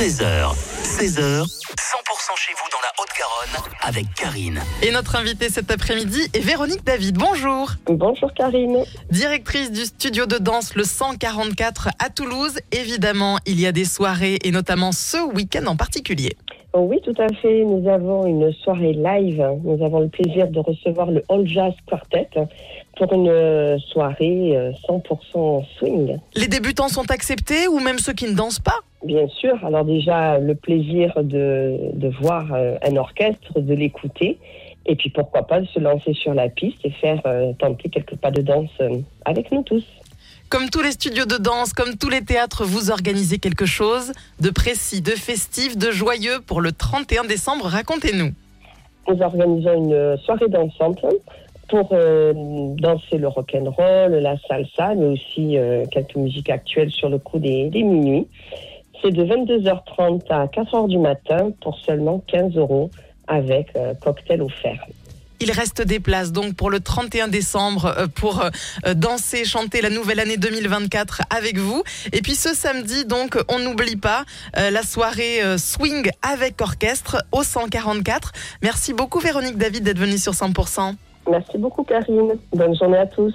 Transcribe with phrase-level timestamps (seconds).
[0.00, 1.44] 13h, 16h, 100%
[2.34, 4.58] chez vous dans la Haute-Garonne avec Karine.
[4.82, 7.18] Et notre invitée cet après-midi est Véronique David.
[7.18, 7.72] Bonjour.
[7.84, 8.78] Bonjour Karine.
[9.10, 12.60] Directrice du studio de danse le 144 à Toulouse.
[12.72, 16.34] Évidemment, il y a des soirées et notamment ce week-end en particulier.
[16.72, 17.64] Oh oui, tout à fait.
[17.64, 19.44] Nous avons une soirée live.
[19.64, 22.30] Nous avons le plaisir de recevoir le All Jazz Quartet
[22.96, 26.16] pour une soirée euh, 100% swing.
[26.36, 28.80] Les débutants sont acceptés ou même ceux qui ne dansent pas?
[29.10, 29.58] Bien sûr.
[29.64, 34.38] Alors déjà, le plaisir de, de voir euh, un orchestre, de l'écouter.
[34.86, 38.14] Et puis pourquoi pas de se lancer sur la piste et faire euh, tenter quelques
[38.14, 39.82] pas de danse euh, avec nous tous.
[40.48, 44.50] Comme tous les studios de danse, comme tous les théâtres, vous organisez quelque chose de
[44.50, 47.64] précis, de festif, de joyeux pour le 31 décembre.
[47.64, 48.30] Racontez-nous.
[49.08, 51.00] Nous organisons une soirée d'ensemble
[51.68, 52.32] pour euh,
[52.76, 57.70] danser le rock'n'roll, la salsa, mais aussi euh, quelques musiques actuelles sur le coup des,
[57.70, 58.28] des minuit.
[59.02, 62.90] C'est de 22h30 à 4h du matin pour seulement 15 euros
[63.26, 64.86] avec euh, cocktail offert.
[65.42, 68.50] Il reste des places donc pour le 31 décembre euh, pour euh,
[68.94, 71.82] danser, chanter la nouvelle année 2024 avec vous.
[72.12, 78.32] Et puis ce samedi donc, on n'oublie pas la soirée swing avec orchestre au 144.
[78.62, 80.94] Merci beaucoup Véronique David d'être venue sur 100%.
[81.30, 82.32] Merci beaucoup Karine.
[82.52, 83.34] Bonne journée à tous.